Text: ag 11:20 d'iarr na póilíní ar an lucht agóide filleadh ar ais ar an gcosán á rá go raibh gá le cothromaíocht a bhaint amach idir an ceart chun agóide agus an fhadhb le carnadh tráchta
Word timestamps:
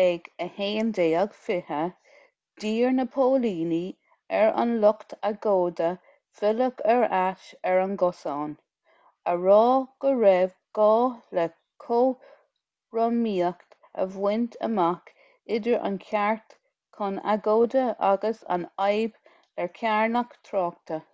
ag 0.00 0.26
11:20 0.42 1.86
d'iarr 2.64 2.92
na 2.98 3.06
póilíní 3.14 3.80
ar 4.40 4.52
an 4.64 4.74
lucht 4.84 5.14
agóide 5.30 5.88
filleadh 6.42 6.84
ar 6.94 7.06
ais 7.22 7.42
ar 7.72 7.80
an 7.86 7.96
gcosán 8.04 8.54
á 9.32 9.36
rá 9.46 9.58
go 10.04 10.12
raibh 10.20 10.54
gá 10.80 10.88
le 11.40 11.48
cothromaíocht 11.88 13.76
a 14.04 14.08
bhaint 14.14 14.56
amach 14.70 15.12
idir 15.58 15.82
an 15.90 16.00
ceart 16.10 16.58
chun 17.00 17.20
agóide 17.36 17.86
agus 18.14 18.46
an 18.58 18.70
fhadhb 18.86 19.20
le 19.20 19.70
carnadh 19.82 20.38
tráchta 20.50 21.04